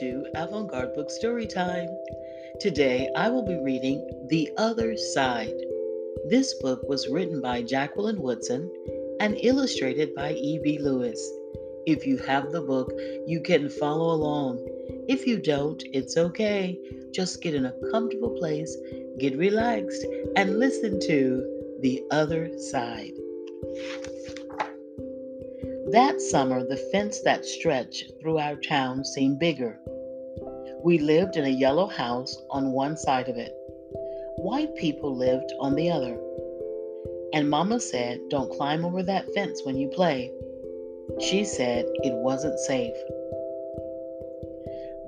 to 0.00 0.26
Avant 0.34 0.70
Garde 0.70 0.92
Book 0.94 1.10
Story 1.10 1.46
Time. 1.46 1.88
Today 2.60 3.08
I 3.16 3.30
will 3.30 3.42
be 3.42 3.58
reading 3.64 4.26
The 4.28 4.50
Other 4.58 4.94
Side. 4.96 5.54
This 6.28 6.52
book 6.60 6.86
was 6.86 7.08
written 7.08 7.40
by 7.40 7.62
Jacqueline 7.62 8.20
Woodson 8.20 8.70
and 9.20 9.38
illustrated 9.42 10.14
by 10.14 10.32
E.B. 10.32 10.80
Lewis. 10.80 11.32
If 11.86 12.06
you 12.06 12.18
have 12.18 12.52
the 12.52 12.60
book, 12.60 12.92
you 13.26 13.40
can 13.40 13.70
follow 13.70 14.12
along. 14.12 14.58
If 15.08 15.26
you 15.26 15.40
don't, 15.40 15.82
it's 15.94 16.18
okay. 16.18 16.78
Just 17.16 17.40
get 17.40 17.54
in 17.54 17.64
a 17.64 17.72
comfortable 17.90 18.36
place, 18.36 18.76
get 19.18 19.38
relaxed, 19.38 20.04
and 20.36 20.58
listen 20.58 21.00
to 21.00 21.78
The 21.80 22.04
Other 22.10 22.50
Side. 22.58 23.14
That 25.92 26.20
summer, 26.20 26.62
the 26.62 26.76
fence 26.92 27.20
that 27.20 27.46
stretched 27.46 28.12
through 28.20 28.36
our 28.36 28.56
town 28.56 29.02
seemed 29.02 29.38
bigger. 29.38 29.80
We 30.84 30.98
lived 30.98 31.38
in 31.38 31.46
a 31.46 31.48
yellow 31.48 31.86
house 31.86 32.36
on 32.50 32.72
one 32.72 32.98
side 32.98 33.30
of 33.30 33.38
it. 33.38 33.54
White 34.36 34.76
people 34.76 35.16
lived 35.16 35.50
on 35.58 35.74
the 35.74 35.90
other. 35.90 36.20
And 37.32 37.48
Mama 37.48 37.80
said, 37.80 38.20
Don't 38.28 38.52
climb 38.52 38.84
over 38.84 39.02
that 39.02 39.32
fence 39.32 39.62
when 39.64 39.78
you 39.78 39.88
play. 39.88 40.30
She 41.18 41.46
said 41.46 41.86
it 42.02 42.12
wasn't 42.12 42.58
safe. 42.58 42.94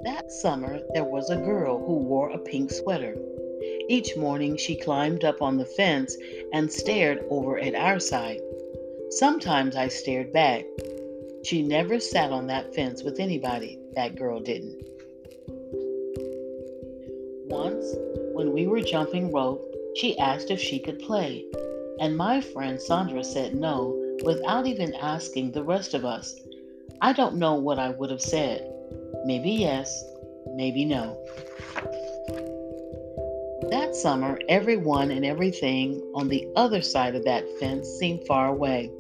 That 0.04 0.30
summer, 0.30 0.80
there 0.94 1.04
was 1.04 1.28
a 1.28 1.36
girl 1.36 1.78
who 1.84 1.94
wore 1.94 2.30
a 2.30 2.38
pink 2.38 2.70
sweater. 2.70 3.16
Each 3.88 4.16
morning, 4.16 4.56
she 4.56 4.76
climbed 4.76 5.24
up 5.24 5.42
on 5.42 5.56
the 5.56 5.64
fence 5.64 6.16
and 6.52 6.70
stared 6.70 7.24
over 7.30 7.58
at 7.58 7.74
our 7.74 7.98
side. 7.98 8.40
Sometimes 9.10 9.74
I 9.74 9.88
stared 9.88 10.32
back. 10.32 10.64
She 11.42 11.62
never 11.62 11.98
sat 11.98 12.30
on 12.30 12.46
that 12.46 12.74
fence 12.74 13.02
with 13.02 13.18
anybody, 13.18 13.78
that 13.94 14.16
girl 14.16 14.38
didn't. 14.38 14.86
Once, 17.48 17.86
when 18.34 18.52
we 18.52 18.66
were 18.66 18.80
jumping 18.80 19.32
rope, 19.32 19.64
she 19.96 20.18
asked 20.18 20.50
if 20.50 20.60
she 20.60 20.78
could 20.78 21.00
play, 21.00 21.44
and 21.98 22.16
my 22.16 22.40
friend 22.40 22.80
Sandra 22.80 23.24
said 23.24 23.54
no 23.54 23.96
without 24.22 24.66
even 24.66 24.94
asking 24.94 25.50
the 25.50 25.64
rest 25.64 25.94
of 25.94 26.04
us. 26.04 26.36
I 27.00 27.12
don't 27.12 27.36
know 27.36 27.54
what 27.54 27.78
I 27.78 27.90
would 27.90 28.10
have 28.10 28.22
said. 28.22 28.72
Maybe 29.24 29.50
yes, 29.50 30.04
maybe 30.54 30.84
no. 30.84 31.16
That 33.70 33.94
summer, 33.94 34.38
everyone 34.48 35.10
and 35.10 35.26
everything 35.26 36.00
on 36.14 36.28
the 36.28 36.48
other 36.56 36.80
side 36.80 37.14
of 37.14 37.24
that 37.24 37.44
fence 37.58 37.88
seemed 37.98 38.26
far 38.26 38.48
away. 38.48 38.90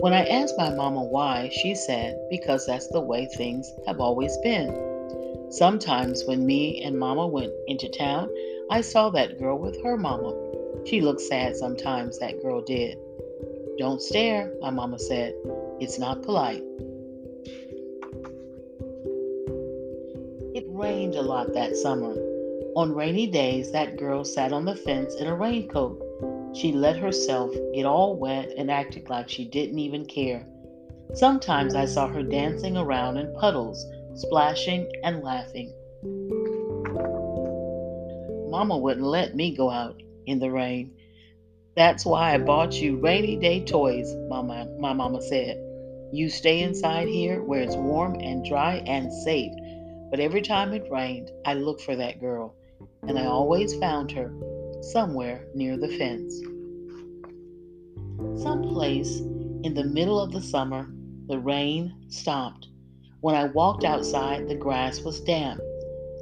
When 0.00 0.12
I 0.12 0.24
asked 0.24 0.58
my 0.58 0.70
mama 0.70 1.04
why, 1.04 1.50
she 1.52 1.76
said, 1.76 2.18
because 2.28 2.66
that's 2.66 2.88
the 2.88 3.00
way 3.00 3.26
things 3.26 3.72
have 3.86 4.00
always 4.00 4.36
been. 4.38 5.48
Sometimes 5.50 6.24
when 6.24 6.44
me 6.44 6.82
and 6.82 6.98
mama 6.98 7.26
went 7.26 7.52
into 7.68 7.88
town, 7.88 8.28
I 8.70 8.80
saw 8.80 9.10
that 9.10 9.38
girl 9.38 9.58
with 9.58 9.80
her 9.84 9.96
mama. 9.96 10.34
She 10.86 11.00
looked 11.00 11.20
sad 11.20 11.56
sometimes, 11.56 12.18
that 12.18 12.42
girl 12.42 12.62
did. 12.62 12.98
Don't 13.78 14.02
stare, 14.02 14.52
my 14.60 14.70
mama 14.70 14.98
said. 14.98 15.34
It's 15.78 15.98
not 15.98 16.22
polite. 16.22 16.64
Rained 20.82 21.14
a 21.14 21.22
lot 21.22 21.52
that 21.54 21.76
summer. 21.76 22.12
On 22.74 22.92
rainy 22.92 23.28
days, 23.28 23.70
that 23.70 23.96
girl 23.96 24.24
sat 24.24 24.52
on 24.52 24.64
the 24.64 24.74
fence 24.74 25.14
in 25.14 25.28
a 25.28 25.36
raincoat. 25.36 26.02
She 26.56 26.72
let 26.72 26.96
herself 26.96 27.54
get 27.72 27.86
all 27.86 28.16
wet 28.16 28.52
and 28.56 28.68
acted 28.68 29.08
like 29.08 29.28
she 29.28 29.44
didn't 29.44 29.78
even 29.78 30.04
care. 30.04 30.44
Sometimes 31.14 31.76
I 31.76 31.84
saw 31.84 32.08
her 32.08 32.24
dancing 32.24 32.76
around 32.76 33.16
in 33.16 33.32
puddles, 33.34 33.86
splashing 34.16 34.90
and 35.04 35.22
laughing. 35.22 35.72
Mama 38.50 38.76
wouldn't 38.76 39.06
let 39.06 39.36
me 39.36 39.54
go 39.54 39.70
out 39.70 40.02
in 40.26 40.40
the 40.40 40.50
rain. 40.50 40.90
That's 41.76 42.04
why 42.04 42.34
I 42.34 42.38
bought 42.38 42.74
you 42.74 42.96
rainy 42.96 43.36
day 43.36 43.64
toys, 43.64 44.12
mama, 44.28 44.66
my 44.80 44.92
mama 44.92 45.22
said. 45.22 45.62
You 46.12 46.28
stay 46.28 46.60
inside 46.62 47.06
here 47.06 47.40
where 47.40 47.60
it's 47.60 47.76
warm 47.76 48.16
and 48.20 48.44
dry 48.44 48.82
and 48.84 49.12
safe. 49.12 49.52
But 50.12 50.20
every 50.20 50.42
time 50.42 50.74
it 50.74 50.90
rained, 50.90 51.30
I 51.46 51.54
looked 51.54 51.80
for 51.80 51.96
that 51.96 52.20
girl 52.20 52.54
and 53.08 53.18
I 53.18 53.24
always 53.24 53.74
found 53.76 54.12
her 54.12 54.30
somewhere 54.82 55.46
near 55.54 55.78
the 55.78 55.88
fence. 55.88 56.38
Someplace 58.42 59.20
in 59.64 59.72
the 59.72 59.84
middle 59.84 60.20
of 60.20 60.30
the 60.30 60.42
summer, 60.42 60.86
the 61.28 61.38
rain 61.38 61.94
stopped. 62.08 62.68
When 63.22 63.34
I 63.34 63.46
walked 63.46 63.84
outside, 63.84 64.48
the 64.48 64.54
grass 64.54 65.00
was 65.00 65.22
damp 65.22 65.62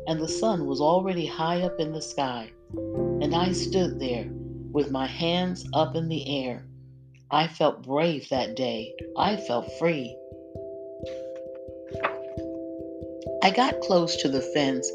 and 0.07 0.21
the 0.21 0.29
sun 0.29 0.67
was 0.67 0.81
already 0.81 1.27
high 1.27 1.63
up 1.63 1.81
in 1.81 1.93
the 1.93 2.01
sky. 2.01 2.53
And 2.73 3.35
I 3.35 3.51
stood 3.51 3.99
there 3.99 4.29
with 4.71 4.93
my 4.93 5.09
hands 5.09 5.69
up 5.75 5.97
in 5.97 6.09
the 6.09 6.45
air. 6.47 6.65
I 7.33 7.49
felt 7.49 7.83
brave 7.83 8.29
that 8.29 8.55
day. 8.55 8.95
I 9.17 9.37
felt 9.37 9.69
free. 9.81 10.17
I 13.43 13.51
got 13.51 13.81
close 13.81 14.17
to 14.17 14.29
the 14.29 14.43
fence 14.43 14.91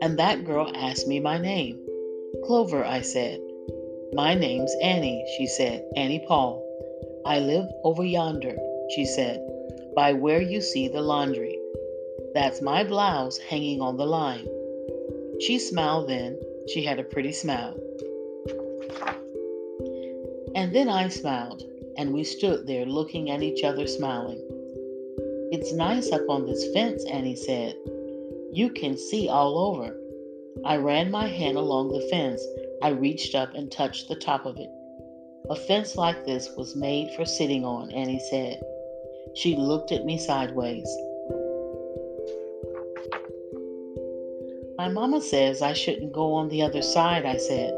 and 0.00 0.18
that 0.18 0.44
girl 0.44 0.70
asked 0.74 1.06
me 1.06 1.20
my 1.20 1.38
name. 1.38 1.78
Clover, 2.44 2.84
I 2.84 3.02
said. 3.02 3.40
My 4.14 4.34
name's 4.34 4.74
Annie, 4.82 5.24
she 5.36 5.46
said. 5.46 5.84
Annie 5.96 6.24
Paul. 6.26 6.66
I 7.26 7.38
live 7.38 7.66
over 7.84 8.02
yonder, 8.02 8.56
she 8.90 9.04
said, 9.04 9.40
by 9.94 10.14
where 10.14 10.40
you 10.40 10.60
see 10.62 10.88
the 10.88 11.02
laundry. 11.02 11.58
That's 12.32 12.62
my 12.62 12.82
blouse 12.82 13.36
hanging 13.36 13.82
on 13.82 13.98
the 13.98 14.06
line. 14.06 14.48
She 15.40 15.58
smiled 15.58 16.08
then. 16.08 16.38
She 16.72 16.82
had 16.82 16.98
a 16.98 17.04
pretty 17.04 17.32
smile. 17.32 17.76
And 20.54 20.74
then 20.74 20.88
I 20.88 21.08
smiled, 21.08 21.62
and 21.98 22.12
we 22.12 22.24
stood 22.24 22.66
there 22.66 22.86
looking 22.86 23.30
at 23.30 23.42
each 23.42 23.64
other 23.64 23.86
smiling. 23.86 24.40
It's 25.52 25.72
nice 25.72 26.10
up 26.12 26.28
on 26.28 26.46
this 26.46 26.72
fence, 26.72 27.04
Annie 27.04 27.36
said. 27.36 27.74
You 28.52 28.70
can 28.70 28.96
see 28.96 29.28
all 29.28 29.58
over. 29.58 29.96
I 30.64 30.76
ran 30.76 31.10
my 31.10 31.26
hand 31.26 31.56
along 31.56 31.88
the 31.88 32.06
fence. 32.10 32.44
I 32.82 32.88
reached 32.88 33.34
up 33.34 33.54
and 33.54 33.70
touched 33.70 34.08
the 34.08 34.16
top 34.16 34.44
of 34.44 34.56
it. 34.58 34.68
A 35.48 35.54
fence 35.54 35.96
like 35.96 36.26
this 36.26 36.50
was 36.56 36.74
made 36.74 37.12
for 37.14 37.24
sitting 37.24 37.64
on, 37.64 37.92
Annie 37.92 38.18
said. 38.30 38.60
She 39.34 39.54
looked 39.54 39.92
at 39.92 40.04
me 40.04 40.18
sideways. 40.18 40.88
My 44.76 44.88
mama 44.88 45.20
says 45.20 45.62
I 45.62 45.72
shouldn't 45.72 46.12
go 46.12 46.32
on 46.32 46.48
the 46.48 46.62
other 46.62 46.82
side, 46.82 47.24
I 47.26 47.36
said. 47.36 47.72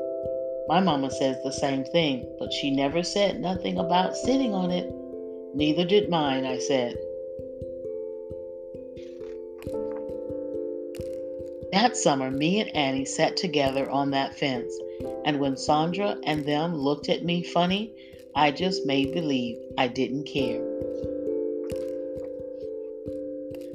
My 0.68 0.80
mama 0.80 1.10
says 1.10 1.36
the 1.42 1.52
same 1.52 1.84
thing, 1.84 2.26
but 2.38 2.52
she 2.52 2.70
never 2.70 3.02
said 3.02 3.40
nothing 3.40 3.76
about 3.76 4.16
sitting 4.16 4.54
on 4.54 4.70
it. 4.70 4.90
Neither 5.54 5.84
did 5.84 6.08
mine, 6.08 6.46
I 6.46 6.58
said. 6.58 6.96
That 11.72 11.96
summer, 11.96 12.30
me 12.30 12.60
and 12.60 12.76
Annie 12.76 13.06
sat 13.06 13.34
together 13.38 13.88
on 13.90 14.10
that 14.10 14.38
fence, 14.38 14.78
and 15.24 15.40
when 15.40 15.56
Sandra 15.56 16.18
and 16.22 16.44
them 16.44 16.76
looked 16.76 17.08
at 17.08 17.24
me 17.24 17.42
funny, 17.42 17.94
I 18.34 18.50
just 18.50 18.84
made 18.84 19.14
believe 19.14 19.56
I 19.78 19.88
didn't 19.88 20.24
care. 20.24 20.60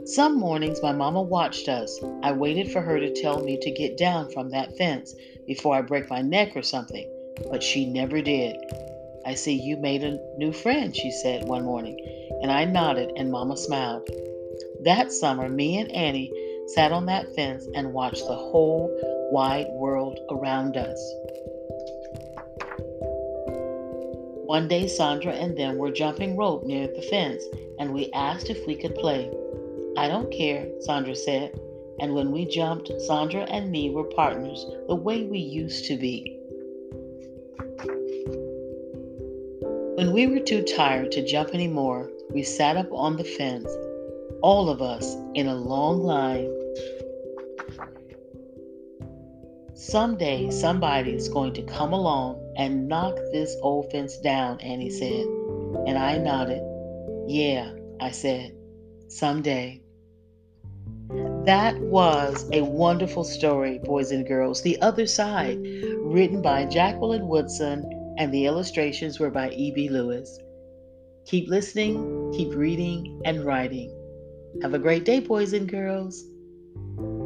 Some 0.06 0.38
mornings, 0.38 0.80
my 0.84 0.92
mama 0.92 1.24
watched 1.24 1.68
us. 1.68 2.00
I 2.22 2.34
waited 2.34 2.72
for 2.72 2.82
her 2.82 3.00
to 3.00 3.20
tell 3.20 3.44
me 3.44 3.58
to 3.62 3.72
get 3.72 3.98
down 3.98 4.30
from 4.30 4.52
that 4.52 4.78
fence 4.78 5.16
before 5.48 5.76
I 5.76 5.82
break 5.82 6.08
my 6.08 6.22
neck 6.22 6.56
or 6.56 6.62
something, 6.62 7.10
but 7.50 7.64
she 7.64 7.88
never 7.88 8.22
did. 8.22 8.58
I 9.26 9.34
see 9.34 9.60
you 9.60 9.76
made 9.76 10.04
a 10.04 10.20
new 10.38 10.54
friend, 10.54 10.96
she 10.96 11.10
said 11.10 11.48
one 11.48 11.66
morning, 11.66 11.98
and 12.44 12.52
I 12.52 12.64
nodded 12.64 13.14
and 13.18 13.32
mama 13.32 13.58
smiled. 13.58 14.08
That 14.84 15.12
summer, 15.12 15.50
me 15.50 15.80
and 15.80 15.92
Annie 15.92 16.32
sat 16.68 16.92
on 16.92 17.06
that 17.06 17.34
fence 17.36 17.68
and 17.76 17.94
watched 17.94 18.28
the 18.28 18.36
whole 18.36 18.90
wide 19.32 19.68
world 19.72 20.20
around 20.30 20.78
us. 20.78 21.00
One 24.46 24.68
day, 24.68 24.88
Sandra 24.88 25.34
and 25.34 25.58
them 25.58 25.78
were 25.78 25.92
jumping 25.92 26.38
rope 26.38 26.64
near 26.64 26.88
the 26.88 27.02
fence, 27.02 27.44
and 27.80 27.94
we 27.94 28.12
asked 28.14 28.50
if 28.50 28.66
we 28.66 28.76
could 28.76 28.96
play. 28.96 29.32
I 29.98 30.08
don't 30.08 30.32
care, 30.32 30.68
Sandra 30.82 31.16
said. 31.16 31.60
And 32.00 32.14
when 32.14 32.32
we 32.32 32.46
jumped, 32.46 32.92
Sandra 33.02 33.42
and 33.44 33.72
me 33.72 33.90
were 33.90 34.04
partners 34.04 34.66
the 34.88 34.96
way 34.96 35.24
we 35.24 35.40
used 35.40 35.86
to 35.86 35.98
be. 35.98 36.38
When 39.96 40.14
we 40.14 40.28
were 40.28 40.40
too 40.40 40.64
tired 40.64 41.12
to 41.14 41.26
jump 41.26 41.50
anymore, 41.54 42.10
we 42.30 42.44
sat 42.44 42.78
up 42.78 42.92
on 42.92 43.18
the 43.18 43.24
fence 43.24 43.70
all 44.42 44.70
of 44.70 44.82
us 44.82 45.16
in 45.34 45.48
a 45.48 45.56
long 45.56 46.04
line. 46.04 46.54
Someday 49.74 50.50
somebody 50.50 51.14
is 51.14 51.30
going 51.30 51.54
to 51.54 51.62
come 51.62 51.94
along 51.94 52.54
and 52.58 52.88
knock 52.88 53.16
this 53.32 53.56
old 53.62 53.92
fence 53.92 54.18
down, 54.18 54.60
Annie 54.60 54.90
said. 54.90 55.26
And 55.86 55.98
I 55.98 56.18
nodded. 56.18 56.62
Yeah, 57.28 57.74
I 58.00 58.12
said. 58.12 58.56
Someday. 59.08 59.82
That 61.46 61.80
was 61.80 62.50
a 62.52 62.62
wonderful 62.62 63.24
story, 63.24 63.80
boys 63.80 64.12
and 64.12 64.28
girls. 64.28 64.62
The 64.62 64.82
Other 64.82 65.06
Side, 65.06 65.60
written 66.00 66.42
by 66.42 66.66
Jacqueline 66.66 67.28
Woodson, 67.28 68.16
and 68.18 68.34
the 68.34 68.46
illustrations 68.46 69.20
were 69.20 69.30
by 69.30 69.52
E.B. 69.52 69.90
Lewis. 69.90 70.40
Keep 71.28 71.50
listening, 71.50 72.34
keep 72.36 72.54
reading, 72.54 73.22
and 73.26 73.46
writing. 73.46 73.94
Have 74.62 74.74
a 74.74 74.80
great 74.80 75.06
day, 75.06 75.20
boys 75.20 75.54
and 75.54 75.70
girls 75.70 76.26
thank 76.78 77.00
you 77.00 77.17